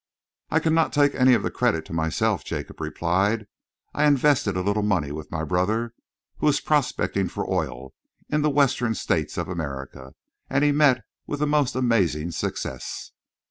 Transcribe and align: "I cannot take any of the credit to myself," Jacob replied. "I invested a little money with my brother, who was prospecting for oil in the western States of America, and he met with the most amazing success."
"I 0.49 0.59
cannot 0.59 0.93
take 0.93 1.13
any 1.13 1.35
of 1.35 1.43
the 1.43 1.51
credit 1.51 1.85
to 1.85 1.93
myself," 1.93 2.43
Jacob 2.43 2.81
replied. 2.81 3.45
"I 3.93 4.05
invested 4.07 4.57
a 4.57 4.63
little 4.63 4.81
money 4.81 5.11
with 5.11 5.29
my 5.29 5.43
brother, 5.43 5.93
who 6.37 6.47
was 6.47 6.59
prospecting 6.59 7.27
for 7.29 7.47
oil 7.47 7.93
in 8.27 8.41
the 8.41 8.49
western 8.49 8.95
States 8.95 9.37
of 9.37 9.47
America, 9.47 10.15
and 10.49 10.63
he 10.63 10.71
met 10.71 11.01
with 11.27 11.39
the 11.39 11.45
most 11.45 11.75
amazing 11.75 12.31
success." 12.31 13.11